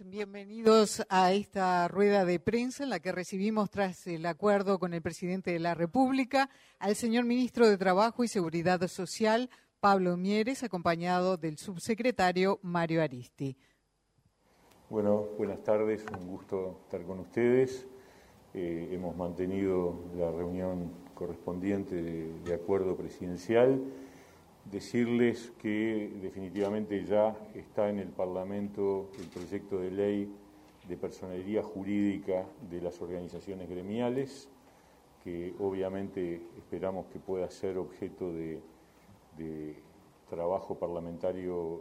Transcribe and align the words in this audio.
Bienvenidos 0.00 1.04
a 1.08 1.32
esta 1.32 1.88
rueda 1.88 2.24
de 2.24 2.38
prensa 2.38 2.84
en 2.84 2.90
la 2.90 3.00
que 3.00 3.10
recibimos, 3.10 3.68
tras 3.68 4.06
el 4.06 4.26
acuerdo 4.26 4.78
con 4.78 4.94
el 4.94 5.02
presidente 5.02 5.50
de 5.50 5.58
la 5.58 5.74
República, 5.74 6.50
al 6.78 6.94
señor 6.94 7.24
ministro 7.24 7.68
de 7.68 7.76
Trabajo 7.76 8.22
y 8.22 8.28
Seguridad 8.28 8.80
Social, 8.86 9.50
Pablo 9.80 10.16
Mieres, 10.16 10.62
acompañado 10.62 11.36
del 11.36 11.58
subsecretario 11.58 12.60
Mario 12.62 13.02
Aristi. 13.02 13.56
Bueno, 14.88 15.26
buenas 15.36 15.64
tardes, 15.64 16.06
un 16.16 16.28
gusto 16.28 16.78
estar 16.84 17.02
con 17.02 17.18
ustedes. 17.18 17.84
Eh, 18.54 18.90
hemos 18.92 19.16
mantenido 19.16 19.98
la 20.16 20.30
reunión 20.30 20.92
correspondiente 21.16 21.96
de 22.44 22.54
acuerdo 22.54 22.96
presidencial 22.96 23.82
decirles 24.70 25.52
que 25.58 26.10
definitivamente 26.20 27.04
ya 27.04 27.36
está 27.54 27.88
en 27.88 27.98
el 27.98 28.08
Parlamento 28.08 29.10
el 29.18 29.26
proyecto 29.26 29.78
de 29.80 29.90
ley 29.90 30.32
de 30.88 30.96
personería 30.96 31.62
jurídica 31.62 32.46
de 32.70 32.80
las 32.80 33.00
organizaciones 33.00 33.68
gremiales, 33.68 34.48
que 35.22 35.54
obviamente 35.58 36.40
esperamos 36.56 37.06
que 37.06 37.18
pueda 37.18 37.50
ser 37.50 37.76
objeto 37.78 38.32
de, 38.32 38.60
trabajo 40.28 40.78
parlamentario 40.78 41.80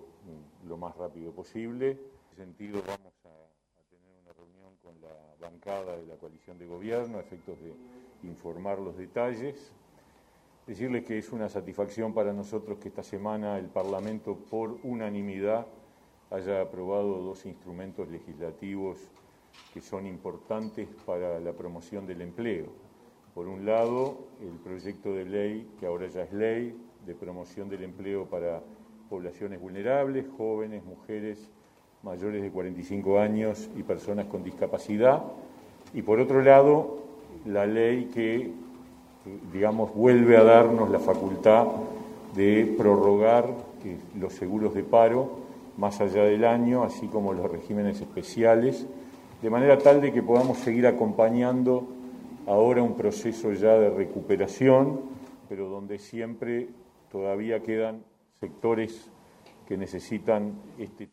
lo 0.65 0.77
más 0.77 0.95
rápido 0.95 1.31
posible. 1.31 1.91
En 1.91 1.97
ese 2.31 2.35
sentido 2.35 2.81
vamos 2.85 3.13
a 3.25 3.89
tener 3.89 4.15
una 4.21 4.31
reunión 4.31 4.75
con 4.81 5.01
la 5.01 5.35
bancada 5.39 5.97
de 5.97 6.05
la 6.05 6.15
coalición 6.15 6.57
de 6.57 6.65
gobierno 6.65 7.17
a 7.17 7.21
efectos 7.21 7.59
de 7.59 7.73
informar 8.23 8.79
los 8.79 8.95
detalles 8.95 9.73
decirles 10.67 11.05
que 11.05 11.17
es 11.17 11.31
una 11.31 11.47
satisfacción 11.47 12.13
para 12.13 12.33
nosotros 12.33 12.77
que 12.77 12.89
esta 12.89 13.01
semana 13.01 13.57
el 13.57 13.67
Parlamento 13.67 14.35
por 14.35 14.77
unanimidad 14.83 15.65
haya 16.29 16.61
aprobado 16.61 17.21
dos 17.21 17.45
instrumentos 17.45 18.09
legislativos 18.09 18.99
que 19.73 19.79
son 19.79 20.05
importantes 20.05 20.89
para 21.05 21.39
la 21.39 21.53
promoción 21.53 22.05
del 22.05 22.21
empleo. 22.21 22.65
Por 23.33 23.47
un 23.47 23.65
lado, 23.65 24.27
el 24.41 24.57
proyecto 24.59 25.13
de 25.13 25.23
ley, 25.23 25.71
que 25.79 25.85
ahora 25.85 26.07
ya 26.07 26.23
es 26.23 26.33
ley, 26.33 26.75
de 27.05 27.15
promoción 27.15 27.69
del 27.69 27.83
empleo 27.83 28.25
para 28.25 28.61
poblaciones 29.09 29.61
vulnerables, 29.61 30.25
jóvenes, 30.35 30.83
mujeres 30.83 31.49
mayores 32.03 32.41
de 32.41 32.51
45 32.51 33.19
años 33.19 33.69
y 33.77 33.83
personas 33.83 34.25
con 34.25 34.43
discapacidad. 34.43 35.23
Y 35.93 36.01
por 36.01 36.19
otro 36.19 36.41
lado, 36.41 37.03
la 37.45 37.65
ley 37.65 38.09
que 38.13 38.51
digamos, 39.51 39.93
vuelve 39.93 40.37
a 40.37 40.43
darnos 40.43 40.89
la 40.89 40.99
facultad 40.99 41.67
de 42.35 42.75
prorrogar 42.77 43.45
eh, 43.83 43.97
los 44.19 44.33
seguros 44.33 44.73
de 44.73 44.83
paro 44.83 45.47
más 45.77 46.01
allá 46.01 46.23
del 46.23 46.45
año, 46.45 46.83
así 46.83 47.07
como 47.07 47.33
los 47.33 47.51
regímenes 47.51 48.01
especiales, 48.01 48.85
de 49.41 49.49
manera 49.49 49.77
tal 49.77 50.01
de 50.01 50.11
que 50.11 50.23
podamos 50.23 50.57
seguir 50.57 50.87
acompañando 50.87 51.87
ahora 52.47 52.81
un 52.81 52.95
proceso 52.95 53.53
ya 53.53 53.77
de 53.77 53.89
recuperación, 53.89 54.99
pero 55.47 55.69
donde 55.69 55.99
siempre 55.99 56.69
todavía 57.11 57.61
quedan 57.61 58.03
sectores 58.39 59.09
que 59.67 59.77
necesitan 59.77 60.53
este. 60.79 61.09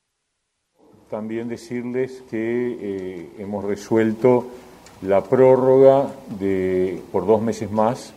También 1.10 1.48
decirles 1.48 2.24
que 2.30 2.78
eh, 2.80 3.28
hemos 3.38 3.64
resuelto 3.64 4.46
la 5.06 5.22
prórroga 5.22 6.10
de, 6.38 7.02
por 7.12 7.26
dos 7.26 7.42
meses 7.42 7.70
más 7.70 8.14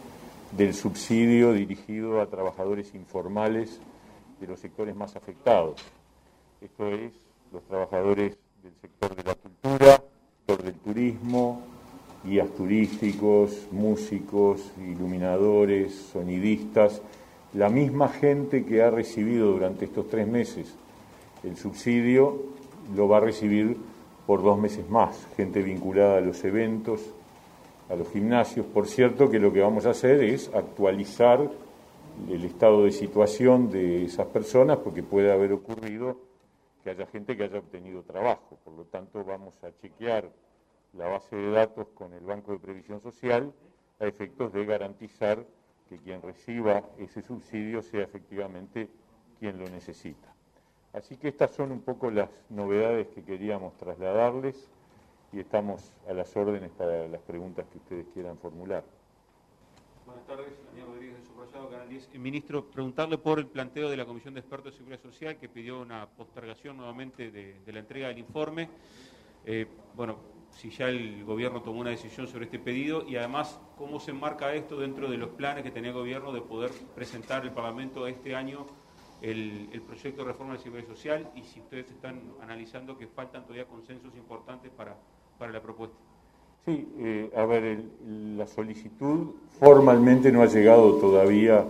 del 0.54 0.74
subsidio 0.74 1.52
dirigido 1.52 2.22
a 2.22 2.28
trabajadores 2.28 2.96
informales 2.96 3.80
de 4.40 4.48
los 4.48 4.60
sectores 4.60 4.96
más 4.96 5.16
afectados. 5.18 5.82
Esto 6.62 6.88
es, 6.88 7.12
los 7.52 7.64
trabajadores 7.64 8.38
del 8.64 8.74
sector 8.82 9.16
de 9.16 9.24
la 9.24 9.36
cultura, 9.36 10.02
sector 10.40 10.64
del 10.64 10.76
turismo, 10.76 11.62
guías 12.24 12.50
turísticos, 12.52 13.68
músicos, 13.72 14.62
iluminadores, 14.80 15.94
sonidistas, 16.14 17.02
la 17.54 17.70
misma 17.70 18.08
gente 18.08 18.66
que 18.66 18.82
ha 18.82 18.92
recibido 18.92 19.52
durante 19.52 19.86
estos 19.86 20.08
tres 20.08 20.28
meses 20.28 20.73
el 21.44 21.58
subsidio 21.58 22.42
lo 22.95 23.08
va 23.08 23.17
a 23.17 23.22
recibir 23.22 23.78
por 24.27 24.43
dos 24.43 24.60
meses 24.60 24.88
más, 24.89 25.26
gente 25.38 25.64
vinculada 25.64 26.17
a 26.17 26.21
los 26.21 26.43
eventos, 26.43 27.02
a 27.89 27.95
los 27.95 28.10
gimnasios. 28.10 28.65
Por 28.65 28.86
cierto 28.86 29.30
que 29.30 29.39
lo 29.39 29.54
que 29.54 29.61
vamos 29.61 29.86
a 29.86 29.92
hacer 29.92 30.21
es 30.21 30.54
actualizar 30.54 31.49
el 32.30 32.43
estado 32.43 32.83
de 32.83 32.92
situación 32.92 33.71
de 33.71 34.04
esas 34.04 34.27
personas 34.27 34.80
porque 34.80 35.02
puede 35.02 35.32
haber 35.32 35.54
ocurrido 35.54 36.17
que 36.83 36.89
haya 36.89 37.05
gente 37.05 37.37
que 37.37 37.43
haya 37.43 37.60
obtenido 37.60 38.04
trabajo. 38.04 38.60
Por 38.66 38.73
lo 38.73 38.83
tanto, 38.83 39.23
vamos 39.23 39.64
a 39.64 39.73
chequear 39.77 40.30
la 40.93 41.08
base 41.08 41.36
de 41.36 41.52
datos 41.52 41.87
con 41.93 42.14
el 42.14 42.26
Banco 42.26 42.52
de 42.52 42.60
Previsión 42.60 42.99
Social 42.99 43.54
a 43.99 44.05
efectos 44.05 44.52
de 44.52 44.66
garantizar 44.66 45.45
que 45.87 45.98
quien 45.99 46.21
reciba 46.21 46.83
ese 46.98 47.21
subsidio 47.21 47.82
sea 47.82 48.04
efectivamente 48.04 48.89
quien 49.39 49.58
lo 49.58 49.70
necesita. 49.70 50.36
Así 50.93 51.17
que 51.17 51.27
estas 51.27 51.52
son 51.52 51.71
un 51.71 51.81
poco 51.81 52.09
las 52.09 52.30
novedades 52.49 53.08
que 53.09 53.23
queríamos 53.23 53.75
trasladarles 53.77 54.70
y 55.31 55.39
estamos 55.39 55.92
a 56.09 56.14
las 56.14 56.36
órdenes 56.36 56.71
para 56.71 57.08
las 57.08 57.21
preguntas 57.21 57.65
que 57.71 57.77
ustedes 57.77 58.05
quieran 58.14 58.37
formular. 58.37 58.83
Buenas 60.05 60.25
tardes, 60.25 60.53
Daniel 60.67 60.87
Rodríguez 60.87 61.17
de 61.20 61.25
Subrayado, 61.25 61.70
Canal 61.70 61.89
10. 61.89 62.09
Eh, 62.14 62.20
ministro, 62.20 62.65
preguntarle 62.65 63.17
por 63.17 63.39
el 63.39 63.48
planteo 63.48 63.89
de 63.89 63.98
la 63.98 64.05
Comisión 64.05 64.33
de 64.33 64.39
Expertos 64.39 64.71
de 64.71 64.77
Seguridad 64.77 65.02
Social 65.02 65.37
que 65.37 65.49
pidió 65.49 65.81
una 65.81 66.08
postergación 66.08 66.77
nuevamente 66.77 67.30
de, 67.30 67.61
la 67.73 67.80
entrega 67.80 68.08
del 68.08 68.19
informe. 68.19 68.69
Eh, 69.45 69.67
bueno, 69.95 70.17
si 70.52 70.69
ya 70.69 70.87
el 70.87 71.25
gobierno 71.25 71.61
tomó 71.61 71.81
una 71.81 71.89
decisión 71.89 72.25
sobre 72.27 72.45
este 72.45 72.58
pedido 72.58 73.05
y 73.05 73.17
además 73.17 73.59
cómo 73.77 73.99
se 73.99 74.11
enmarca 74.11 74.54
esto 74.54 74.80
dentro 74.80 75.09
de 75.11 75.17
los 75.17 75.30
planes 75.31 75.64
que 75.64 75.71
tenía 75.71 75.89
el 75.89 75.98
gobierno 75.98 76.31
de 76.31 76.42
poder 76.42 76.71
presentar 76.95 77.43
el 77.43 77.52
Parlamento 77.52 78.08
este 78.08 78.33
año 78.33 78.65
el, 79.22 79.82
proyecto 79.86 80.23
de 80.23 80.32
reforma 80.32 80.54
del 80.54 80.61
Seguridad 80.61 80.88
Social 80.88 81.32
y 81.36 81.44
si 81.44 81.60
ustedes 81.60 81.89
están 81.89 82.22
analizando 82.42 82.98
que 82.98 83.08
faltan 83.08 83.44
todavía 83.44 83.66
consensos 83.66 84.16
importantes 84.16 84.72
para, 84.72 84.95
para 85.38 85.52
la 85.52 85.61
propuesta. 85.61 85.98
Sí, 86.66 86.88
eh, 87.00 87.32
a 87.36 87.45
ver, 87.45 87.82
la 88.05 88.45
solicitud 88.45 89.36
formalmente 89.60 90.32
no 90.32 90.42
ha 90.42 90.48
llegado 90.48 90.95
todavía 90.98 91.66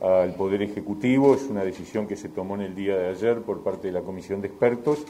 al 0.00 0.34
Poder 0.34 0.60
Ejecutivo, 0.62 1.34
es 1.34 1.48
una 1.48 1.64
decisión 1.64 2.06
que 2.06 2.16
se 2.16 2.28
tomó 2.28 2.56
en 2.56 2.62
el 2.62 2.74
día 2.74 2.96
de 2.96 3.08
ayer 3.08 3.40
por 3.40 3.62
parte 3.62 3.86
de 3.86 3.92
la 3.92 4.02
Comisión 4.02 4.40
de 4.40 4.48
Expertos. 4.48 5.06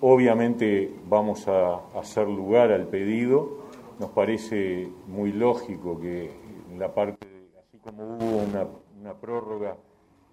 Obviamente 0.00 0.90
vamos 1.08 1.48
a 1.48 1.80
hacer 1.98 2.28
lugar 2.28 2.70
al 2.70 2.86
pedido, 2.86 3.64
nos 3.98 4.10
parece 4.10 4.88
muy 5.08 5.32
lógico 5.32 6.00
que 6.00 6.30
la 6.78 6.94
parte, 6.94 7.26
así 7.58 7.78
como 7.78 8.16
hubo 8.16 8.36
una, 8.36 8.66
una 9.00 9.14
prórroga 9.14 9.76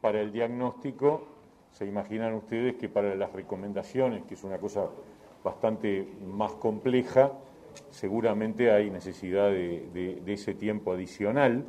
para 0.02 0.20
el 0.20 0.32
diagnóstico, 0.32 1.28
se 1.72 1.86
imaginan 1.86 2.34
ustedes 2.34 2.76
que 2.76 2.90
para 2.90 3.16
las 3.16 3.32
recomendaciones, 3.32 4.24
que 4.26 4.34
es 4.34 4.44
una 4.44 4.58
cosa 4.58 4.90
bastante 5.44 6.08
más 6.26 6.52
compleja, 6.54 7.32
seguramente 7.90 8.72
hay 8.72 8.90
necesidad 8.90 9.50
de, 9.50 10.22
ese 10.28 10.54
tiempo 10.54 10.92
adicional, 10.92 11.66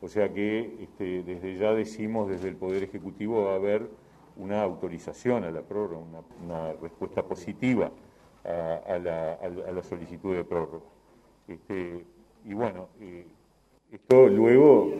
o 0.00 0.08
sea 0.08 0.32
que 0.32 0.82
este, 0.82 1.22
desde 1.22 1.56
ya 1.56 1.72
decimos 1.72 2.28
desde 2.28 2.48
el 2.48 2.56
Poder 2.56 2.82
Ejecutivo 2.82 3.44
va 3.44 3.52
a 3.52 3.56
haber 3.56 3.88
una 4.36 4.62
autorización 4.62 5.44
a 5.44 5.50
la 5.50 5.62
prórroga, 5.62 6.04
una, 6.44 6.72
respuesta 6.74 7.22
positiva 7.22 7.90
a, 8.44 8.98
la, 8.98 9.82
solicitud 9.82 10.36
de 10.36 10.44
prórroga. 10.44 10.84
Este, 11.48 12.04
y 12.44 12.54
bueno, 12.54 12.88
eh, 13.00 13.26
esto 13.90 14.28
luego 14.28 14.92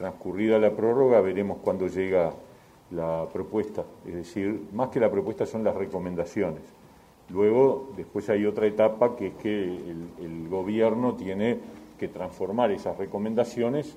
transcurrida 0.00 0.58
la 0.58 0.74
prórroga, 0.74 1.20
veremos 1.20 1.58
cuándo 1.58 1.86
llega 1.86 2.32
la 2.90 3.28
propuesta. 3.30 3.84
Es 4.06 4.14
decir, 4.14 4.68
más 4.72 4.88
que 4.88 4.98
la 4.98 5.10
propuesta 5.10 5.44
son 5.44 5.62
las 5.62 5.74
recomendaciones. 5.74 6.62
Luego, 7.28 7.92
después 7.98 8.30
hay 8.30 8.46
otra 8.46 8.66
etapa 8.66 9.14
que 9.14 9.26
es 9.26 9.34
que 9.34 9.62
el, 9.62 10.48
gobierno 10.48 11.16
tiene 11.16 11.58
que 11.98 12.08
transformar 12.08 12.70
esas 12.70 12.96
recomendaciones 12.96 13.94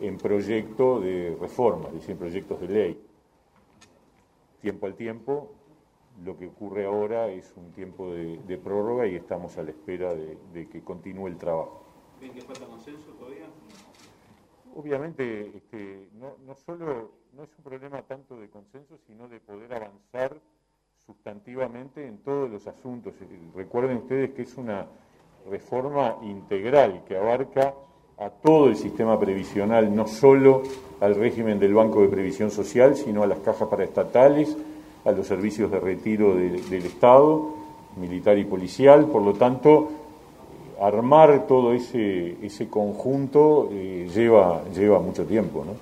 en 0.00 0.18
proyecto 0.18 1.00
de 1.00 1.36
reforma, 1.40 1.86
es 1.88 1.94
decir, 2.00 2.16
proyectos 2.16 2.60
de 2.60 2.68
ley. 2.68 3.00
Tiempo 4.60 4.86
al 4.86 4.94
tiempo, 4.96 5.52
lo 6.24 6.36
que 6.36 6.48
ocurre 6.48 6.84
ahora 6.84 7.28
es 7.28 7.54
un 7.56 7.70
tiempo 7.70 8.10
de, 8.10 8.58
prórroga 8.58 9.06
y 9.06 9.14
estamos 9.14 9.56
a 9.56 9.62
la 9.62 9.70
espera 9.70 10.14
de, 10.14 10.68
que 10.68 10.80
continúe 10.82 11.28
el 11.28 11.36
trabajo. 11.36 11.84
¿Bien 12.20 12.32
que 12.34 12.40
falta 12.40 12.66
consenso 12.66 13.12
todavía? 13.12 13.46
Obviamente 14.78 15.50
este, 15.56 16.08
no, 16.20 16.36
no 16.46 16.54
solo 16.54 17.10
no 17.36 17.42
es 17.42 17.50
un 17.58 17.64
problema 17.64 18.00
tanto 18.02 18.38
de 18.38 18.48
consenso, 18.48 18.96
sino 19.06 19.28
de 19.28 19.40
poder 19.40 19.74
avanzar 19.74 20.36
sustantivamente 21.04 22.06
en 22.06 22.18
todos 22.18 22.48
los 22.48 22.66
asuntos. 22.66 23.14
Eh, 23.20 23.26
recuerden 23.56 23.98
ustedes 23.98 24.30
que 24.30 24.42
es 24.42 24.56
una 24.56 24.86
reforma 25.50 26.16
integral 26.22 27.02
que 27.08 27.16
abarca 27.16 27.74
a 28.18 28.30
todo 28.30 28.68
el 28.68 28.76
sistema 28.76 29.18
previsional, 29.18 29.94
no 29.94 30.06
solo 30.06 30.62
al 31.00 31.14
régimen 31.16 31.58
del 31.58 31.74
Banco 31.74 32.02
de 32.02 32.08
Previsión 32.08 32.50
Social, 32.50 32.96
sino 32.96 33.22
a 33.22 33.26
las 33.26 33.38
cajas 33.40 33.68
paraestatales, 33.68 34.56
a 35.04 35.12
los 35.12 35.26
servicios 35.26 35.70
de 35.70 35.80
retiro 35.80 36.34
del 36.34 36.84
Estado 36.84 37.54
militar 37.96 38.38
y 38.38 38.44
policial, 38.44 39.06
por 39.06 39.22
lo 39.22 39.32
tanto, 39.34 39.88
armar 40.80 41.46
todo 41.46 41.72
ese, 41.72 42.36
ese 42.42 42.68
conjunto 42.68 43.68
eh, 43.72 44.08
lleva, 44.14 44.62
lleva 44.74 45.00
mucho 45.00 45.24
tiempo. 45.24 45.64
¿no? 45.64 45.72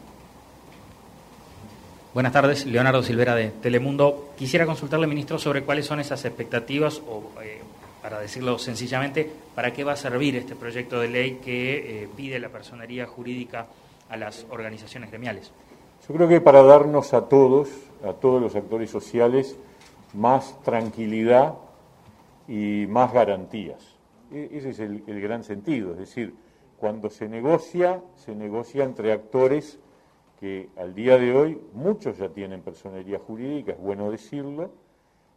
Buenas 2.15 2.33
tardes, 2.33 2.65
Leonardo 2.65 3.03
Silvera 3.03 3.35
de 3.35 3.51
Telemundo. 3.51 4.31
Quisiera 4.37 4.65
consultarle, 4.65 5.07
ministro, 5.07 5.39
sobre 5.39 5.63
cuáles 5.63 5.87
son 5.87 6.01
esas 6.01 6.25
expectativas, 6.25 7.03
o 7.07 7.23
eh, 7.43 7.61
para 8.01 8.21
decirlo 8.21 8.59
sencillamente, 8.59 9.31
para 9.55 9.73
qué 9.73 9.85
va 9.85 9.93
a 9.93 9.97
servir 9.97 10.37
este 10.37 10.57
proyecto 10.57 10.99
de 10.99 11.09
ley 11.09 11.41
que 11.45 12.05
eh, 12.05 12.09
pide 12.17 12.39
la 12.39 12.49
personería 12.49 13.07
jurídica 13.07 13.67
a 14.09 14.17
las 14.17 14.47
organizaciones 14.51 15.11
gremiales. 15.11 15.53
Yo 16.09 16.15
creo 16.15 16.29
que 16.29 16.41
para 16.41 16.63
darnos 16.63 17.13
a 17.13 17.23
todos, 17.23 17.69
a 18.03 18.13
todos 18.13 18.41
los 18.41 18.55
actores 18.55 18.91
sociales, 18.91 19.57
más 20.15 20.55
tranquilidad 20.63 21.55
y 22.49 22.87
más 22.89 23.13
garantías. 23.13 23.96
E, 24.32 24.50
ese 24.52 24.70
es 24.70 24.81
el, 24.81 25.02
el 25.06 25.20
gran 25.20 25.44
sentido, 25.44 25.93
es 25.93 25.99
decir, 25.99 26.34
cuando 26.78 27.11
se 27.11 27.28
negocia, 27.28 28.00
se 28.17 28.34
negocia 28.34 28.84
entre 28.84 29.12
actores 29.12 29.78
que 30.38 30.69
al 30.76 30.94
día 30.94 31.19
de 31.19 31.34
hoy 31.34 31.58
muchos 31.73 32.19
ya 32.19 32.28
tienen 32.28 32.61
personería 32.61 33.19
jurídica, 33.19 33.73
es 33.73 33.81
bueno 33.81 34.11
decirlo. 34.11 34.70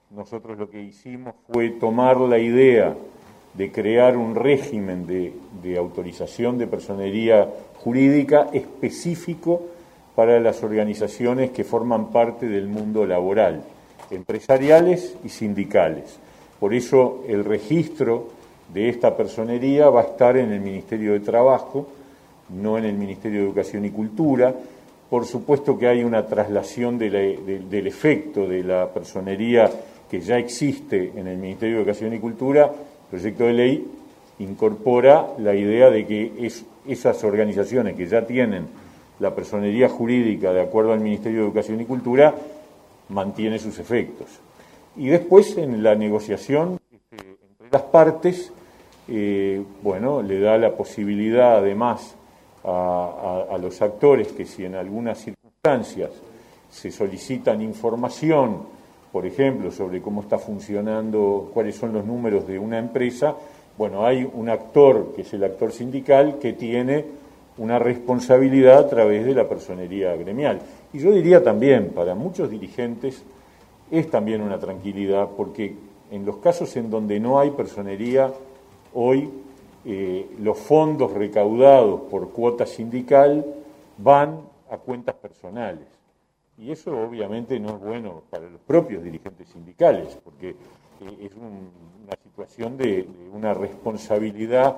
Nosotros 0.09 0.57
lo 0.57 0.69
que 0.69 0.81
hicimos 0.81 1.35
fue 1.47 1.69
tomar 1.69 2.17
la 2.17 2.39
idea 2.39 2.95
de 3.53 3.71
crear 3.71 4.17
un 4.17 4.35
régimen 4.35 5.05
de, 5.05 5.77
autorización 5.77 6.57
de 6.57 6.67
personería 6.67 7.47
jurídica 7.77 8.49
específico 8.53 9.61
para 10.15 10.39
las 10.39 10.63
organizaciones 10.63 11.51
que 11.51 11.63
forman 11.63 12.11
parte 12.11 12.47
del 12.47 12.67
mundo 12.67 13.05
laboral, 13.05 13.63
empresariales 14.11 15.15
y 15.23 15.29
sindicales. 15.29 16.19
Por 16.59 16.73
eso 16.73 17.23
el 17.27 17.45
registro 17.45 18.27
de 18.73 18.89
esta 18.89 19.15
personería 19.15 19.89
va 19.89 20.01
a 20.01 20.05
estar 20.05 20.37
en 20.37 20.51
el 20.51 20.61
Ministerio 20.61 21.13
de 21.13 21.19
Trabajo, 21.21 21.87
no 22.49 22.77
en 22.77 22.85
el 22.85 22.95
Ministerio 22.95 23.39
de 23.39 23.45
Educación 23.45 23.85
y 23.85 23.91
Cultura, 23.91 24.53
por 25.09 25.25
supuesto 25.25 25.77
que 25.77 25.87
hay 25.87 26.03
una 26.03 26.25
traslación 26.27 26.99
del 26.99 27.87
efecto 27.87 28.47
de 28.47 28.63
la 28.63 28.87
personería 28.93 29.69
que 30.09 30.21
ya 30.21 30.37
existe 30.37 31.13
en 31.15 31.27
el 31.27 31.37
Ministerio 31.37 31.77
de 31.77 31.81
Educación 31.81 32.13
y 32.13 32.19
Cultura. 32.19 32.65
El 32.65 33.09
proyecto 33.09 33.45
de 33.45 33.53
ley 33.53 33.87
incorpora 34.39 35.27
la 35.39 35.55
idea 35.55 35.89
de 35.89 36.05
que 36.05 36.51
esas 36.87 37.23
organizaciones 37.23 37.95
que 37.95 38.05
ya 38.05 38.25
tienen 38.25 38.67
la 39.19 39.33
personería 39.33 39.89
jurídica 39.89 40.53
de 40.53 40.61
acuerdo 40.61 40.93
al 40.93 40.99
Ministerio 40.99 41.39
de 41.39 41.45
Educación 41.45 41.81
y 41.81 41.85
Cultura 41.85 42.33
mantiene 43.09 43.57
sus 43.57 43.79
efectos. 43.79 44.27
Y 44.95 45.07
después 45.07 45.57
en 45.57 45.81
la 45.83 45.95
negociación 45.95 46.79
este, 46.91 47.37
entre 47.49 47.69
las 47.71 47.81
partes, 47.83 48.51
bueno, 49.81 50.21
le 50.21 50.39
da 50.39 50.57
la 50.57 50.75
posibilidad 50.75 51.57
además 51.57 52.15
a, 52.63 53.57
los 53.61 53.81
actores 53.81 54.31
que 54.31 54.45
si 54.45 54.65
en 54.65 54.75
algunas 54.75 55.19
circunstancias 55.19 56.11
se 56.69 56.91
solicitan 56.91 57.61
información, 57.61 58.57
por 59.11 59.25
ejemplo, 59.25 59.71
sobre 59.71 60.01
cómo 60.01 60.21
está 60.21 60.37
funcionando, 60.37 61.49
cuáles 61.53 61.75
son 61.75 61.93
los 61.93 62.05
números 62.05 62.47
de 62.47 62.59
una 62.59 62.77
empresa, 62.77 63.35
bueno, 63.77 64.05
hay 64.05 64.29
un 64.31 64.49
actor, 64.49 65.13
que 65.15 65.21
es 65.23 65.33
el 65.33 65.43
actor 65.43 65.71
sindical, 65.71 66.37
que 66.39 66.53
tiene 66.53 67.05
una 67.57 67.79
responsabilidad 67.79 68.77
a 68.77 68.89
través 68.89 69.25
de 69.25 69.33
la 69.33 69.47
personería 69.47 70.15
gremial. 70.15 70.59
Y 70.93 70.99
yo 70.99 71.11
diría 71.11 71.43
también, 71.43 71.89
para 71.89 72.13
muchos 72.13 72.49
dirigentes, 72.49 73.23
es 73.89 74.09
también 74.09 74.41
una 74.41 74.59
tranquilidad, 74.59 75.29
porque 75.35 75.75
en 76.11 76.25
los 76.25 76.37
casos 76.37 76.75
en 76.77 76.89
donde 76.89 77.19
no 77.19 77.39
hay 77.39 77.51
personería, 77.51 78.31
hoy 78.93 79.29
eh, 79.85 80.29
los 80.39 80.57
fondos 80.57 81.13
recaudados 81.13 82.01
por 82.09 82.31
cuota 82.31 82.65
sindical 82.65 83.45
van 83.97 84.41
a 84.69 84.77
cuentas 84.77 85.15
personales. 85.15 85.87
Y 86.57 86.71
eso 86.71 86.91
obviamente 86.91 87.59
no 87.59 87.69
es 87.69 87.79
bueno 87.79 88.23
para 88.29 88.49
los 88.49 88.59
propios 88.61 89.03
dirigentes 89.03 89.47
sindicales, 89.47 90.17
porque 90.23 90.49
eh, 90.49 90.55
es 91.21 91.31
una 91.35 92.17
situación 92.21 92.77
de, 92.77 93.07
una 93.33 93.53
responsabilidad 93.53 94.77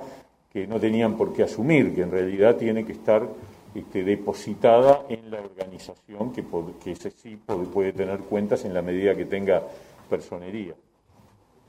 que 0.52 0.68
no 0.68 0.80
tenían 0.80 1.18
por 1.18 1.34
qué 1.34 1.44
asumir, 1.44 1.96
que 1.96 2.02
en 2.02 2.12
realidad 2.12 2.58
tiene 2.58 2.86
que 2.86 2.92
estar 2.92 3.28
este, 3.74 4.04
depositada 4.04 5.06
en 5.10 5.32
la 5.32 5.40
organización 5.40 6.32
que, 6.32 6.44
ese 6.92 7.10
sí 7.10 7.38
puede, 7.38 7.94
tener 7.94 8.20
cuentas 8.20 8.66
en 8.66 8.74
la 8.74 8.82
medida 8.82 9.16
que 9.16 9.26
tenga 9.26 9.64
personería. 10.10 10.76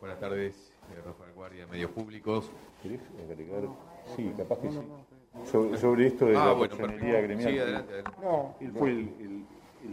Buenas 0.01 0.19
tardes, 0.19 0.72
Rafael 1.01 1.33
Guardia, 1.35 1.67
Medios 1.67 1.91
Públicos. 1.91 2.51
¿Querés 2.83 3.01
agregar? 3.25 3.63
Sí, 4.17 4.33
capaz 4.37 4.59
que 4.59 4.71
sí. 4.71 4.79
Sobre, 5.81 6.07
esto 6.07 6.27
de 6.27 6.37
ah, 6.37 6.47
la 6.47 6.53
bueno, 6.53 6.77
gremial. 6.77 7.39
Sí, 7.41 7.59
adelante, 7.59 8.05
No, 8.23 8.55
él 8.61 8.73
fue 8.73 8.91
el, 8.91 9.47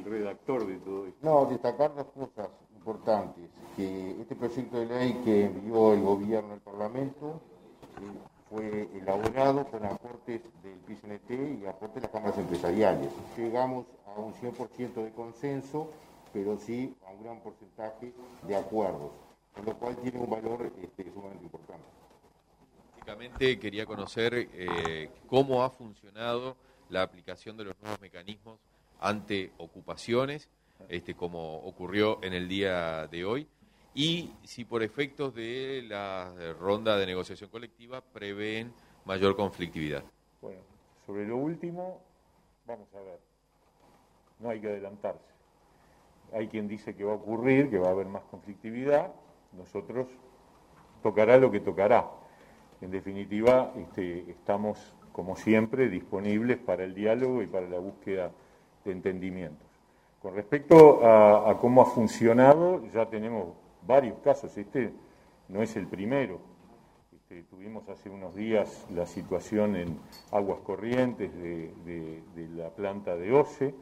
redactor 0.05 0.67
de 0.67 0.77
todo 0.77 1.07
esto. 1.07 1.19
No, 1.21 1.45
destacar 1.45 1.95
dos 1.95 2.07
cosas 2.07 2.49
importantes. 2.75 3.49
Que 3.75 4.11
este 4.19 4.35
proyecto 4.35 4.79
de 4.79 4.85
ley 4.85 5.21
que 5.23 5.45
envió 5.45 5.93
el 5.93 6.01
gobierno 6.01 6.53
al 6.53 6.59
Parlamento 6.59 7.41
eh, 8.01 8.29
fue 8.49 8.89
elaborado 8.97 9.65
con 9.67 9.85
aportes 9.85 10.41
del 10.63 10.79
PCNT 10.79 11.61
y 11.61 11.65
aportes 11.65 11.95
de 11.95 12.01
las 12.01 12.11
cámaras 12.11 12.37
empresariales. 12.37 13.09
Llegamos 13.37 13.85
a 14.05 14.19
un 14.19 14.33
100% 14.33 14.93
de 15.03 15.11
consenso, 15.11 15.89
pero 16.33 16.57
sí 16.57 16.95
a 17.07 17.11
un 17.11 17.23
gran 17.23 17.39
porcentaje 17.39 18.13
de 18.47 18.55
acuerdos, 18.55 19.11
con 19.59 19.73
lo 19.73 19.79
cual 19.79 19.97
tiene 19.97 20.19
un 20.19 20.29
valor 20.29 20.71
este, 20.81 21.11
sumamente 21.11 21.43
importante 21.43 21.85
quería 23.59 23.85
conocer 23.85 24.33
eh, 24.35 25.09
cómo 25.27 25.63
ha 25.63 25.69
funcionado 25.69 26.55
la 26.89 27.01
aplicación 27.01 27.57
de 27.57 27.65
los 27.65 27.75
nuevos 27.81 27.99
mecanismos 28.01 28.59
ante 28.99 29.51
ocupaciones, 29.57 30.49
este, 30.87 31.15
como 31.15 31.57
ocurrió 31.57 32.19
en 32.23 32.33
el 32.33 32.47
día 32.47 33.07
de 33.07 33.25
hoy, 33.25 33.47
y 33.93 34.31
si 34.43 34.63
por 34.63 34.83
efectos 34.83 35.33
de 35.33 35.83
la 35.87 36.33
ronda 36.59 36.97
de 36.97 37.05
negociación 37.07 37.49
colectiva 37.49 38.01
prevén 38.01 38.71
mayor 39.05 39.35
conflictividad. 39.35 40.03
Bueno, 40.41 40.61
sobre 41.05 41.27
lo 41.27 41.37
último, 41.37 42.01
vamos 42.65 42.87
a 42.93 42.99
ver, 43.01 43.19
no 44.39 44.49
hay 44.49 44.61
que 44.61 44.67
adelantarse. 44.67 45.33
Hay 46.31 46.47
quien 46.47 46.67
dice 46.67 46.95
que 46.95 47.03
va 47.03 47.13
a 47.13 47.15
ocurrir, 47.15 47.71
que 47.71 47.79
va 47.79 47.87
a 47.87 47.91
haber 47.91 48.05
más 48.05 48.23
conflictividad, 48.25 49.11
nosotros 49.53 50.07
tocará 51.01 51.37
lo 51.37 51.51
que 51.51 51.59
tocará. 51.59 52.09
En 52.81 52.91
definitiva, 52.91 53.73
este, 53.75 54.31
estamos, 54.31 54.95
como 55.11 55.35
siempre, 55.35 55.89
disponibles 55.89 56.57
para 56.57 56.83
el 56.83 56.93
diálogo 56.93 57.41
y 57.41 57.47
para 57.47 57.67
la 57.67 57.79
búsqueda 57.79 58.31
de 58.85 58.91
entendimientos. 58.91 59.67
Con 60.21 60.35
respecto 60.35 61.05
a, 61.05 61.57
cómo 61.59 61.81
ha 61.81 61.85
funcionado, 61.85 62.85
ya 62.87 63.05
tenemos 63.09 63.53
varios 63.85 64.19
casos. 64.19 64.57
Este 64.57 64.91
no 65.47 65.61
es 65.61 65.75
el 65.75 65.87
primero. 65.87 66.39
Este, 67.13 67.43
tuvimos 67.43 67.87
hace 67.89 68.09
unos 68.09 68.35
días 68.35 68.85
la 68.93 69.05
situación 69.05 69.75
en 69.75 69.99
aguas 70.31 70.59
corrientes 70.59 71.33
de, 71.35 72.21
de 72.35 72.47
la 72.49 72.69
planta 72.69 73.15
de 73.15 73.33
OCE 73.33 73.73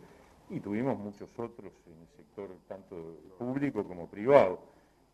y 0.50 0.60
tuvimos 0.60 0.98
muchos 0.98 1.30
otros 1.38 1.74
en 1.88 2.02
el 2.02 2.08
sector 2.16 2.50
tanto 2.68 3.18
público 3.38 3.84
como 3.84 4.08
privado 4.08 4.60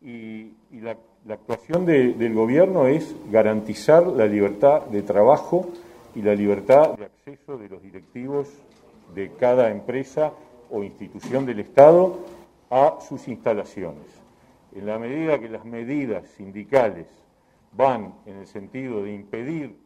y, 0.04 0.52
la, 0.80 0.96
actuación 1.30 1.86
del 1.86 2.34
gobierno 2.34 2.86
es 2.86 3.16
garantizar 3.30 4.06
la 4.06 4.26
libertad 4.26 4.82
de 4.82 5.02
trabajo 5.02 5.70
y 6.14 6.20
la 6.20 6.34
libertad 6.34 6.98
de 6.98 7.06
acceso 7.06 7.56
de 7.56 7.68
los 7.70 7.82
directivos 7.82 8.48
de 9.14 9.32
cada 9.32 9.70
empresa 9.70 10.32
o 10.70 10.82
institución 10.82 11.46
del 11.46 11.60
Estado 11.60 12.18
a 12.70 12.98
sus 13.00 13.26
instalaciones. 13.28 14.04
En 14.74 14.86
la 14.86 14.98
medida 14.98 15.38
que 15.38 15.48
las 15.48 15.64
medidas 15.64 16.28
sindicales 16.36 17.06
van 17.72 18.14
en 18.26 18.36
el 18.36 18.46
sentido 18.46 19.02
de 19.02 19.14
impedir 19.14 19.76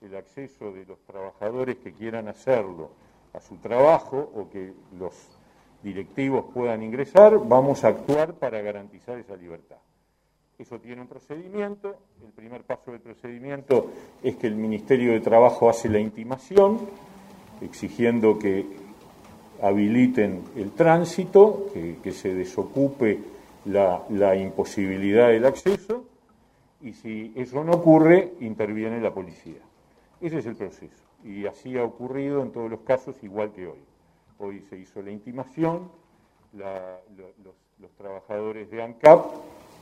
el 0.00 0.14
acceso 0.14 0.72
de 0.72 0.84
los 0.84 1.00
trabajadores 1.00 1.76
que 1.78 1.92
quieran 1.92 2.28
hacerlo 2.28 2.90
a 3.32 3.40
su 3.40 3.56
trabajo 3.56 4.30
o 4.34 4.48
que 4.50 4.72
los 4.98 5.33
directivos 5.84 6.46
puedan 6.52 6.82
ingresar, 6.82 7.38
vamos 7.46 7.84
a 7.84 7.88
actuar 7.88 8.34
para 8.34 8.60
garantizar 8.62 9.18
esa 9.18 9.36
libertad. 9.36 9.76
Eso 10.58 10.80
tiene 10.80 11.02
un 11.02 11.08
procedimiento. 11.08 11.96
El 12.24 12.32
primer 12.32 12.62
paso 12.62 12.92
del 12.92 13.00
procedimiento 13.00 13.90
es 14.22 14.36
que 14.36 14.46
el 14.46 14.54
Ministerio 14.54 15.12
de 15.12 15.20
Trabajo 15.20 15.68
hace 15.68 15.88
la 15.88 15.98
intimación, 15.98 16.80
exigiendo 17.60 18.38
que 18.38 18.64
habiliten 19.60 20.42
el 20.56 20.72
tránsito, 20.72 21.66
que, 21.72 22.12
se 22.12 22.34
desocupe 22.34 23.18
la, 23.66 24.02
la 24.10 24.36
imposibilidad 24.36 25.28
del 25.28 25.44
acceso, 25.44 26.04
y 26.80 26.92
si 26.92 27.32
eso 27.34 27.64
no 27.64 27.72
ocurre, 27.72 28.34
interviene 28.40 29.00
la 29.00 29.12
policía. 29.12 29.60
Ese 30.20 30.38
es 30.38 30.46
el 30.46 30.56
proceso. 30.56 31.02
Y 31.24 31.46
así 31.46 31.76
ha 31.78 31.84
ocurrido 31.84 32.42
en 32.42 32.52
todos 32.52 32.70
los 32.70 32.80
casos, 32.80 33.16
igual 33.22 33.52
que 33.52 33.66
hoy. 33.66 33.93
Hoy 34.38 34.64
se 34.68 34.78
hizo 34.78 35.00
la 35.00 35.10
intimación, 35.10 35.90
los, 36.52 37.90
trabajadores 37.98 38.70
de 38.70 38.82
ANCAP 38.82 39.26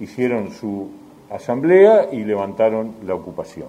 hicieron 0.01 0.51
su 0.51 0.91
asamblea 1.31 2.13
y 2.13 2.25
levantaron 2.25 2.97
la 3.05 3.15
ocupación. 3.15 3.69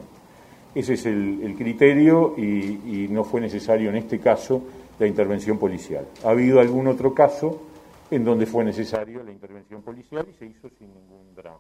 Ese 0.75 0.94
es 0.94 1.06
el, 1.06 1.56
criterio 1.58 2.36
y, 2.38 3.08
no 3.10 3.24
fue 3.24 3.42
necesario 3.42 3.90
en 3.90 3.98
este 3.98 4.20
caso 4.20 4.62
la 5.00 5.08
intervención 5.08 5.58
policial. 5.58 6.06
Ha 6.24 6.30
habido 6.30 6.60
algún 6.60 6.88
otro 6.88 7.13
caso 7.13 7.62
en 8.10 8.24
donde 8.24 8.46
fue 8.46 8.63
necesario 8.63 9.24
la 9.24 9.32
intervención 9.32 9.82
policial 9.82 10.25
y 10.30 10.34
se 10.34 10.46
hizo 10.46 10.70
sin 10.78 10.94
ningún 10.94 11.36
drama. 11.36 11.60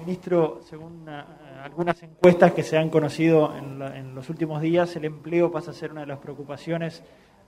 Ministro, 0.00 0.60
según 0.62 1.06
eh, 1.08 1.22
algunas 1.62 2.02
encuestas 2.02 2.52
que 2.52 2.62
se 2.62 2.78
han 2.78 2.88
conocido 2.88 3.54
en, 3.54 4.14
los 4.14 4.30
últimos 4.30 4.62
días, 4.62 4.96
el 4.96 5.04
empleo 5.04 5.52
pasa 5.52 5.72
a 5.72 5.74
ser 5.74 5.92
una 5.92 6.00
de 6.00 6.06
las 6.06 6.18
preocupaciones 6.18 7.02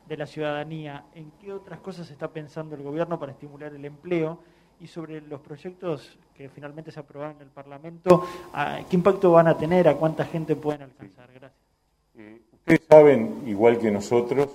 de 0.07 0.17
la 0.19 0.27
ciudadanía. 0.27 1.07
¿En 1.15 1.31
qué 1.41 1.53
otras 1.53 1.81
cosas 1.81 2.11
está 2.11 2.29
pensando 2.29 2.77
el 2.77 2.83
gobierno 2.83 3.19
para 3.19 3.33
estimular 3.33 3.73
el 3.75 3.85
empleo? 3.85 4.39
Y 4.81 4.87
sobre 4.87 5.21
los 5.23 5.41
proyectos 5.41 6.19
que 6.35 6.49
finalmente 6.51 6.91
se 6.91 7.01
aprobaron 7.01 7.37
en 7.37 7.43
el 7.43 7.49
Parlamento, 7.49 8.27
¿qué 8.91 8.97
impacto 8.97 9.33
van 9.33 9.47
a 9.49 9.57
tener? 9.57 9.89
¿A 9.89 9.95
cuánta 9.95 10.25
gente 10.25 10.57
pueden 10.57 10.83
alcanzar? 10.83 11.31
Gracias. 11.33 11.61
Eh, 12.17 12.43
ustedes 12.53 12.83
saben, 12.89 13.45
igual 13.47 13.79
que 13.79 13.91
nosotros, 13.91 14.51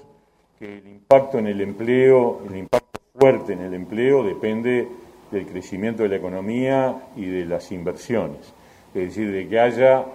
que 0.60 0.78
el 0.78 0.88
impacto 0.88 1.40
en 1.40 1.48
el 1.48 1.62
empleo, 1.62 2.42
el 2.48 2.58
impacto 2.58 3.00
fuerte 3.18 3.54
en 3.54 3.62
el 3.62 3.74
empleo 3.74 4.24
depende 4.24 4.88
del 5.32 5.46
crecimiento 5.46 6.04
de 6.04 6.10
la 6.10 6.16
economía 6.16 7.10
y 7.16 7.26
de 7.26 7.46
las 7.46 7.72
inversiones. 7.72 8.54
Es 8.94 9.10
decir, 9.10 9.32
de 9.32 9.48
que 9.48 9.60
haya 9.60 10.06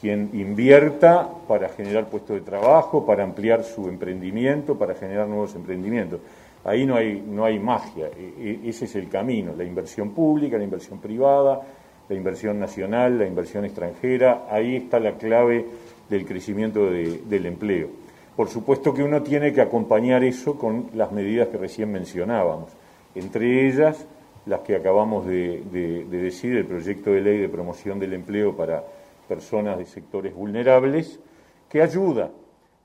quien 0.00 0.30
invierta 0.32 1.28
para 1.46 1.68
generar 1.68 2.08
puestos 2.08 2.36
de 2.36 2.42
trabajo, 2.42 3.06
para 3.06 3.22
ampliar 3.22 3.62
su 3.62 3.88
emprendimiento, 3.88 4.76
para 4.76 4.94
generar 4.94 5.28
nuevos 5.28 5.54
emprendimientos. 5.54 6.20
Ahí 6.64 6.84
no 6.86 6.96
hay, 6.96 7.22
no 7.24 7.44
hay 7.44 7.58
magia, 7.58 8.06
e, 8.08 8.60
e, 8.64 8.68
ese 8.68 8.86
es 8.86 8.96
el 8.96 9.08
camino, 9.08 9.52
la 9.56 9.64
inversión 9.64 10.10
pública, 10.10 10.58
la 10.58 10.64
inversión 10.64 10.98
privada, 10.98 11.60
la 12.08 12.16
inversión 12.16 12.58
nacional, 12.58 13.18
la 13.18 13.26
inversión 13.26 13.64
extranjera, 13.64 14.46
ahí 14.50 14.76
está 14.76 14.98
la 14.98 15.12
clave 15.12 15.66
del 16.08 16.26
crecimiento 16.26 16.90
del 16.90 17.46
empleo. 17.46 17.88
Por 18.36 18.48
supuesto 18.48 18.92
que 18.92 19.02
uno 19.02 19.22
tiene 19.22 19.52
que 19.52 19.60
acompañar 19.60 20.24
eso 20.24 20.58
con 20.58 20.88
las 20.94 21.12
medidas 21.12 21.48
que 21.48 21.58
recién 21.58 21.92
mencionábamos, 21.92 22.72
entre 23.14 23.68
ellas 23.68 24.04
las 24.46 24.60
que 24.60 24.76
acabamos 24.76 25.26
de, 25.26 25.62
decir, 26.10 26.56
el 26.56 26.66
proyecto 26.66 27.10
de 27.10 27.20
ley 27.20 27.38
de 27.38 27.48
promoción 27.48 27.98
del 27.98 28.12
empleo 28.14 28.56
para 28.56 28.82
personas 29.28 29.78
de 29.78 29.84
sectores 29.84 30.34
vulnerables, 30.34 31.20
que 31.68 31.80
ayuda, 31.80 32.30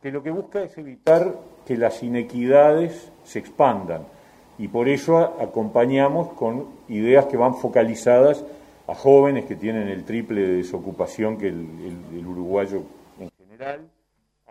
que 0.02 0.12
lo 0.12 0.22
que 0.24 0.32
busca 0.32 0.64
es 0.64 0.78
evitar 0.78 1.36
que 1.66 1.78
las 1.78 2.02
inequidades 2.04 3.12
se 3.24 3.40
expandan. 3.40 4.04
Y 4.58 4.68
por 4.70 4.88
eso 4.88 5.18
acompañamos 5.18 6.30
con 6.34 6.68
ideas 6.88 7.26
que 7.26 7.38
van 7.38 7.56
focalizadas 7.56 8.46
a 8.88 8.96
jóvenes 8.96 9.46
que 9.46 9.56
tienen 9.56 9.88
el 9.88 10.04
triple 10.06 10.42
de 10.42 10.58
desocupación 10.58 11.38
que 11.38 11.50
el 11.50 12.26
uruguayo 12.26 12.84
en 13.20 13.30
general, 13.38 13.90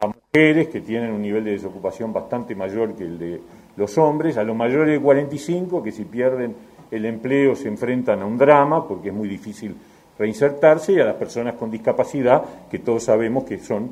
a 0.00 0.08
mujeres 0.08 0.68
que 0.68 0.80
tienen 0.80 1.12
un 1.12 1.22
nivel 1.22 1.44
de 1.44 1.52
desocupación 1.52 2.12
bastante 2.12 2.54
mayor 2.54 2.94
que 2.94 3.04
el 3.04 3.18
de 3.18 3.40
los 3.76 3.96
hombres, 3.96 4.36
a 4.36 4.44
los 4.44 4.56
mayores 4.56 4.92
de 4.92 5.00
45 5.00 5.82
que 5.82 5.92
si 5.92 6.04
pierden 6.04 6.54
el 6.90 7.04
empleo 7.04 7.56
se 7.56 7.68
enfrentan 7.68 8.22
a 8.22 8.26
un 8.26 8.38
drama 8.38 8.86
porque 8.86 9.08
es 9.08 9.14
muy 9.14 9.28
difícil 9.28 9.74
reinsertarse 10.18 10.92
y 10.92 11.00
a 11.00 11.04
las 11.04 11.16
personas 11.16 11.54
con 11.54 11.70
discapacidad 11.70 12.42
que 12.70 12.78
todos 12.78 13.04
sabemos 13.04 13.44
que 13.44 13.58
son 13.58 13.84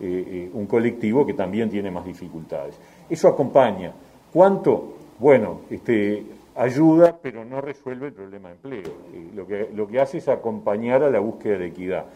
eh, 0.00 0.24
eh, 0.26 0.50
un 0.52 0.66
colectivo 0.66 1.26
que 1.26 1.34
también 1.34 1.70
tiene 1.70 1.90
más 1.90 2.04
dificultades. 2.04 2.78
Eso 3.08 3.28
acompaña. 3.28 3.92
¿Cuánto? 4.32 4.94
Bueno, 5.18 5.62
este, 5.70 6.24
ayuda, 6.54 7.18
pero 7.20 7.44
no 7.44 7.60
resuelve 7.60 8.08
el 8.08 8.12
problema 8.12 8.48
de 8.48 8.54
empleo. 8.54 8.94
Eh, 9.12 9.30
lo, 9.34 9.46
que, 9.46 9.70
lo 9.74 9.86
que 9.86 10.00
hace 10.00 10.18
es 10.18 10.28
acompañar 10.28 11.02
a 11.02 11.10
la 11.10 11.20
búsqueda 11.20 11.58
de 11.58 11.66
equidad. 11.66 12.06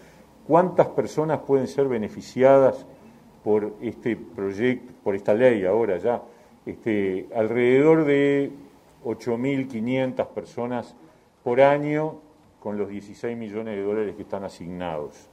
¿Cuántas 0.47 0.89
personas 0.89 1.41
pueden 1.41 1.69
ser 1.69 1.87
beneficiadas 1.87 2.85
por 3.45 3.75
este 3.81 4.17
proyecto, 4.17 4.93
por 5.03 5.15
esta 5.15 5.35
ley 5.35 5.65
ahora 5.65 5.99
ya? 5.99 6.23
Este, 6.67 7.29
alrededor 7.35 8.05
de 8.05 8.53
8.500 9.05 10.27
personas 10.29 10.95
por 11.43 11.61
año 11.61 12.21
con 12.61 12.79
los 12.79 12.89
16 12.89 13.37
millones 13.37 13.77
de 13.77 13.83
dólares 13.83 14.15
que 14.15 14.23
están 14.23 14.45
asignados. 14.45 15.29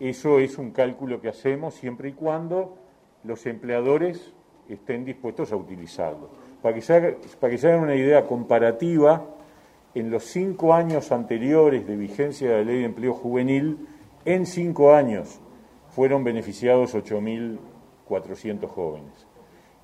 Eso 0.00 0.38
es 0.38 0.58
un 0.58 0.70
cálculo 0.70 1.20
que 1.20 1.28
hacemos 1.28 1.74
siempre 1.74 2.08
y 2.08 2.12
cuando 2.12 2.76
los 3.24 3.46
empleadores 3.46 4.32
estén 4.68 5.04
dispuestos 5.04 5.52
a 5.52 5.56
utilizarlo. 5.56 6.30
Para 6.62 6.74
que 6.74 6.80
se, 6.80 7.18
para 7.38 7.50
que 7.50 7.58
se 7.58 7.68
hagan 7.68 7.84
una 7.84 7.94
idea 7.94 8.26
comparativa, 8.26 9.26
en 9.94 10.10
los 10.10 10.24
cinco 10.24 10.72
años 10.72 11.12
anteriores 11.12 11.86
de 11.86 11.96
vigencia 11.96 12.50
de 12.50 12.56
la 12.56 12.64
ley 12.64 12.78
de 12.78 12.84
empleo 12.86 13.12
juvenil, 13.12 13.86
en 14.24 14.46
cinco 14.46 14.94
años 14.94 15.40
fueron 15.90 16.24
beneficiados 16.24 16.94
8.400 16.94 18.66
jóvenes. 18.68 19.26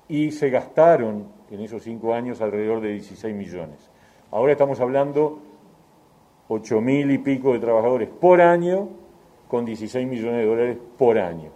Y 0.07 0.31
se 0.31 0.49
gastaron 0.49 1.27
en 1.51 1.61
esos 1.61 1.83
cinco 1.83 2.13
años 2.13 2.41
alrededor 2.41 2.81
de 2.81 2.93
16 2.93 3.35
millones. 3.35 3.89
Ahora 4.31 4.51
estamos 4.51 4.79
hablando 4.79 5.39
8 6.47 6.81
mil 6.81 7.11
y 7.11 7.17
pico 7.17 7.53
de 7.53 7.59
trabajadores 7.59 8.09
por 8.09 8.41
año 8.41 8.89
con 9.47 9.65
16 9.65 10.07
millones 10.07 10.41
de 10.41 10.45
dólares 10.45 10.77
por 10.97 11.17
año. 11.17 11.51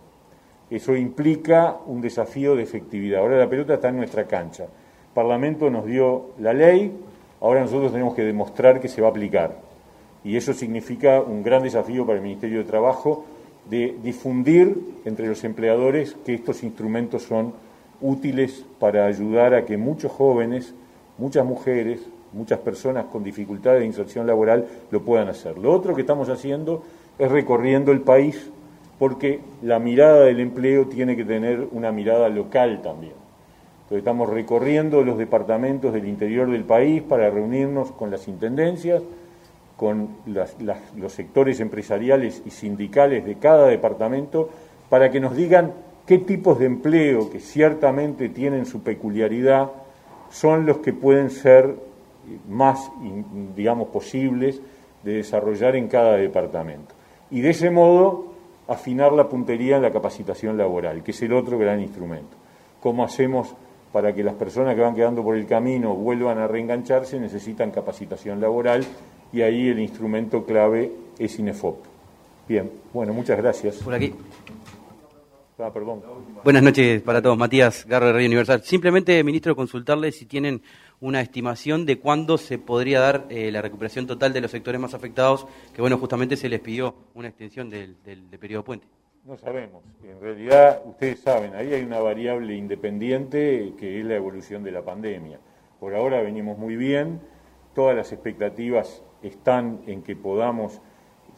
Eso 0.70 0.96
implica 0.96 1.78
un 1.86 2.02
desafío 2.02 2.56
de 2.56 2.64
efectividad. 2.64 3.22
Ahora 3.22 3.38
la 3.38 3.50
pelota 3.50 3.76
está 3.76 3.90
en 3.90 3.98
nuestra 3.98 4.26
cancha. 4.26 4.64
El 4.64 5.14
Parlamento 5.14 5.70
nos 5.70 5.86
dio 5.86 6.32
la 6.40 6.54
ley, 6.54 6.92
ahora 7.42 7.62
nosotros 7.62 7.92
tenemos 7.92 8.16
que 8.16 8.24
demostrar 8.24 8.80
que 8.80 8.88
se 8.88 9.02
va 9.02 9.10
a 9.10 9.12
aplicar. 9.12 9.60
Y 10.24 10.38
eso 10.38 10.54
significa 10.54 11.22
un 11.22 11.44
gran 11.44 11.62
desafío 11.62 12.06
para 12.06 12.18
el 12.18 12.24
Ministerio 12.24 12.60
de 12.60 12.64
Trabajo 12.64 13.26
de 13.70 13.96
difundir 14.02 15.02
entre 15.06 15.28
los 15.28 15.44
empleadores 15.44 16.16
que 16.26 16.34
estos 16.34 16.64
instrumentos 16.64 17.24
son 17.24 17.54
útiles 18.04 18.66
para 18.80 19.06
ayudar 19.06 19.56
a 19.56 19.66
que 19.66 19.78
muchos 19.78 20.12
jóvenes, 20.12 20.76
muchas 21.18 21.46
mujeres, 21.46 22.02
muchas 22.34 22.60
personas 22.60 23.06
con 23.06 23.24
dificultades 23.24 23.80
de 23.80 23.86
inserción 23.86 24.28
laboral 24.28 24.68
lo 24.92 25.02
puedan 25.02 25.30
hacer. 25.30 25.58
Lo 25.58 25.72
otro 25.72 25.96
que 25.96 26.02
estamos 26.02 26.30
haciendo 26.30 26.84
es 27.18 27.32
recorriendo 27.32 27.92
el 27.92 28.02
país 28.02 28.50
porque 29.00 29.40
la 29.62 29.80
mirada 29.80 30.26
del 30.26 30.40
empleo 30.40 30.88
tiene 30.88 31.16
que 31.16 31.24
tener 31.24 31.68
una 31.72 31.92
mirada 31.92 32.30
local 32.30 32.82
también. 32.82 33.14
Entonces 33.84 34.00
estamos 34.00 34.30
recorriendo 34.30 35.04
los 35.04 35.18
departamentos 35.18 35.94
del 35.94 36.08
interior 36.08 36.52
del 36.52 36.64
país 36.64 37.02
para 37.02 37.30
reunirnos 37.30 37.92
con 37.92 38.12
las 38.12 38.28
intendencias, 38.28 39.02
con 39.78 40.10
los 40.26 41.14
sectores 41.14 41.60
empresariales 41.60 42.42
y 42.46 42.50
sindicales 42.50 43.26
de 43.26 43.36
cada 43.36 43.68
departamento 43.68 44.50
para 44.90 45.10
que 45.10 45.20
nos 45.20 45.36
digan 45.36 45.74
qué 46.06 46.18
tipos 46.18 46.60
de 46.60 46.66
empleo 46.66 47.30
que 47.30 47.40
ciertamente 47.40 48.30
tienen 48.30 48.66
su 48.66 48.82
peculiaridad 48.82 49.72
son 50.30 50.66
los 50.66 50.78
que 50.78 50.94
pueden 50.94 51.30
ser 51.30 51.76
más, 52.50 52.92
digamos, 53.56 53.90
posibles 53.90 54.60
de 55.04 55.14
desarrollar 55.14 55.76
en 55.76 55.88
cada 55.88 56.16
departamento. 56.16 56.96
Y 57.30 57.42
de 57.42 57.52
ese 57.52 57.70
modo 57.70 58.34
afinar 58.68 59.12
la 59.14 59.28
puntería 59.28 59.76
en 59.78 59.82
la 59.82 59.92
capacitación 59.92 60.58
laboral, 60.58 61.04
que 61.04 61.12
es 61.12 61.22
el 61.22 61.34
otro 61.34 61.58
gran 61.58 61.82
instrumento. 61.82 62.36
¿Cómo 62.82 63.04
hacemos 63.04 63.54
para 63.92 64.14
que 64.14 64.24
las 64.24 64.36
personas 64.36 64.76
que 64.76 64.82
van 64.82 64.96
quedando 64.96 65.24
por 65.24 65.36
el 65.36 65.46
camino 65.46 65.94
vuelvan 65.94 66.38
a 66.38 66.48
reengancharse? 66.48 67.20
Necesitan 67.20 67.72
capacitación 67.72 68.42
laboral 68.42 68.84
y 69.32 69.42
ahí 69.42 69.68
el 69.70 69.80
instrumento 69.80 70.46
clave 70.46 70.92
es 71.18 71.38
INEFOP. 71.40 71.78
Bien, 72.48 72.70
bueno, 72.94 73.14
muchas 73.14 73.38
gracias. 73.38 73.78
Por 73.78 73.94
aquí. 73.94 74.14
Ah, 75.64 75.72
perdón. 75.72 76.04
Buenas 76.44 76.62
noches 76.62 77.02
para 77.04 77.22
todos. 77.22 77.38
Matías 77.38 77.86
Garro 77.86 78.08
de 78.08 78.12
Radio 78.12 78.28
Universal. 78.28 78.64
Simplemente, 78.64 79.24
ministro, 79.24 79.56
consultarle 79.56 80.12
si 80.12 80.26
tienen 80.26 80.62
una 81.00 81.22
estimación 81.22 81.86
de 81.86 82.00
cuándo 82.00 82.38
se 82.38 82.58
podría 82.58 83.00
dar 83.00 83.28
eh, 83.30 83.50
la 83.50 83.62
recuperación 83.62 84.06
total 84.06 84.34
de 84.34 84.42
los 84.42 84.52
sectores 84.52 84.82
más 84.82 84.94
afectados, 84.94 85.48
que 85.74 85.80
bueno, 85.80 85.98
justamente 85.98 86.36
se 86.36 86.50
les 86.50 86.60
pidió 86.60 86.96
una 87.14 87.30
extensión 87.30 87.70
del, 87.70 87.96
periodo 88.42 88.66
puente. 88.66 88.88
No 89.24 89.38
sabemos. 89.38 89.82
En 90.04 90.20
realidad, 90.20 90.82
ustedes 90.86 91.22
saben, 91.22 91.56
ahí 91.56 91.74
hay 91.74 91.84
una 91.84 92.00
variable 92.00 92.58
independiente 92.58 93.74
que 93.80 94.02
es 94.02 94.06
la 94.06 94.16
evolución 94.16 94.64
de 94.64 94.72
la 94.72 94.82
pandemia. 94.82 95.40
Por 95.80 95.96
ahora 95.96 96.22
venimos 96.22 96.58
muy 96.58 96.76
bien, 96.76 97.22
todas 97.74 97.96
las 97.96 98.12
expectativas 98.12 99.02
están 99.22 99.82
en 99.88 100.04
que 100.04 100.18
podamos 100.18 100.82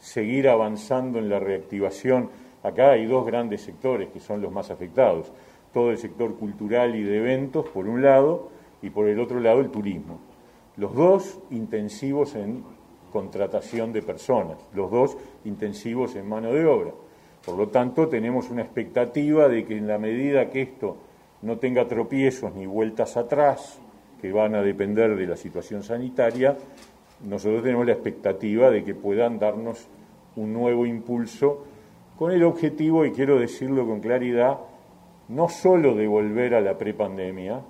seguir 0.00 0.48
avanzando 0.48 1.20
en 1.20 1.28
la 1.28 1.38
reactivación 1.38 2.30
Acá 2.66 2.90
hay 2.90 3.06
dos 3.06 3.24
grandes 3.24 3.60
sectores 3.60 4.08
que 4.08 4.18
son 4.18 4.42
los 4.42 4.50
más 4.50 4.72
afectados. 4.72 5.30
Todo 5.72 5.92
el 5.92 5.98
sector 5.98 6.34
cultural 6.34 6.96
y 6.96 7.04
de 7.04 7.18
eventos, 7.18 7.68
por 7.68 7.86
un 7.86 8.02
lado, 8.02 8.48
y 8.82 8.90
por 8.90 9.06
el 9.06 9.20
otro 9.20 9.38
lado 9.38 9.60
el 9.60 9.70
turismo. 9.70 10.18
Los 10.76 10.92
dos 10.92 11.38
intensivos 11.50 12.34
en 12.34 12.64
contratación 13.12 13.92
de 13.92 14.02
personas, 14.02 14.58
los 14.74 14.90
dos 14.90 15.16
intensivos 15.44 16.16
en 16.16 16.28
mano 16.28 16.52
de 16.52 16.66
obra. 16.66 16.90
Por 17.44 17.56
lo 17.56 17.68
tanto, 17.68 18.08
tenemos 18.08 18.50
una 18.50 18.62
expectativa 18.62 19.48
de 19.48 19.64
que 19.64 19.76
en 19.76 19.86
la 19.86 19.98
medida 19.98 20.50
que 20.50 20.62
esto 20.62 20.96
no 21.42 21.58
tenga 21.58 21.86
tropiezos 21.86 22.52
ni 22.52 22.66
vueltas 22.66 23.16
atrás, 23.16 23.78
que 24.20 24.32
van 24.32 24.56
a 24.56 24.62
depender 24.62 25.14
de 25.14 25.26
la 25.28 25.36
situación 25.36 25.84
sanitaria, 25.84 26.56
nosotros 27.24 27.62
tenemos 27.62 27.86
la 27.86 27.92
expectativa 27.92 28.70
de 28.70 28.82
que 28.82 28.96
puedan 28.96 29.38
darnos 29.38 29.86
un 30.34 30.52
nuevo 30.52 30.84
impulso 30.84 31.64
con 32.16 32.32
el 32.32 32.42
objetivo, 32.44 33.04
y 33.04 33.12
quiero 33.12 33.38
decirlo 33.38 33.86
con 33.86 34.00
claridad, 34.00 34.58
no 35.28 35.48
solo 35.48 35.94
de 35.94 36.06
volver 36.06 36.54
a 36.54 36.60
la 36.60 36.78
prepandemia, 36.78 37.60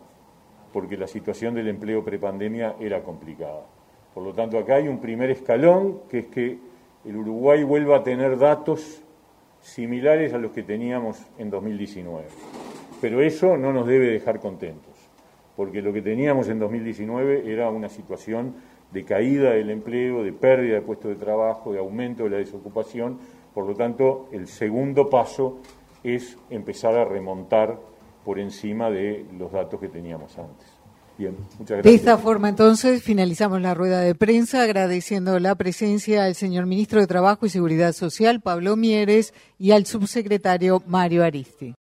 porque 0.73 0.97
la 0.97 1.07
situación 1.07 1.55
del 1.55 1.69
empleo 1.69 2.05
prepandemia 2.05 2.77
era 2.81 3.03
complicada. 3.03 3.67
Por 4.15 4.23
lo 4.23 4.33
tanto, 4.33 4.59
acá 4.59 4.77
hay 4.77 4.89
un 4.89 5.01
primer 5.01 5.31
escalón, 5.31 6.01
que 6.09 6.21
es 6.21 6.27
que 6.27 6.59
el 7.05 7.17
Uruguay 7.17 7.63
vuelva 7.65 7.99
a 7.99 8.03
tener 8.03 8.39
datos 8.39 9.03
similares 9.61 10.33
a 10.33 10.39
los 10.39 10.53
que 10.53 10.63
teníamos 10.63 11.21
en 11.39 11.51
2019. 11.51 12.27
Pero 13.01 13.21
eso 13.21 13.57
no 13.57 13.73
nos 13.73 13.87
debe 13.87 14.07
dejar 14.07 14.41
contentos, 14.41 14.95
porque 15.57 15.83
lo 15.83 15.93
que 15.93 16.03
teníamos 16.03 16.49
en 16.49 16.59
2019 16.59 17.51
era 17.53 17.71
una 17.71 17.89
situación 17.89 18.55
de 18.93 19.05
caída 19.05 19.51
del 19.51 19.71
empleo, 19.71 20.23
de 20.23 20.33
pérdida 20.33 20.77
de 20.77 20.83
puestos 20.83 21.11
de 21.11 21.17
trabajo, 21.17 21.73
de 21.73 21.79
aumento 21.79 22.25
de 22.25 22.31
la 22.31 22.37
desocupación. 22.39 23.19
Por 23.57 23.67
lo 23.67 23.75
tanto, 23.75 24.29
el 24.33 24.49
segundo 24.49 25.09
paso 25.09 25.61
es 26.05 26.37
empezar 26.51 26.95
a 26.95 27.07
remontar 27.07 27.81
por 28.23 28.39
encima 28.39 28.91
de 28.91 29.25
los 29.39 29.51
datos 29.51 29.81
que 29.81 29.89
teníamos 29.89 30.37
antes. 30.37 30.69
Bien, 31.17 31.35
muchas 31.59 31.79
gracias. 31.79 31.85
De 31.85 31.95
esta 31.95 32.19
forma, 32.19 32.51
entonces, 32.51 33.03
finalizamos 33.03 33.63
la 33.63 33.73
rueda 33.73 34.03
de 34.03 34.15
prensa 34.15 34.61
agradeciendo 34.61 35.39
la 35.39 35.55
presencia 35.55 36.27
al 36.27 36.35
señor 36.35 36.67
ministro 36.67 37.01
de 37.01 37.07
Trabajo 37.07 37.47
y 37.47 37.49
Seguridad 37.49 37.95
Social, 37.95 38.43
Pablo 38.43 38.77
Mieres, 38.77 39.33
y 39.59 39.71
al 39.71 39.87
subsecretario 39.87 40.83
Mario 40.87 41.25
Aristi. 41.25 41.75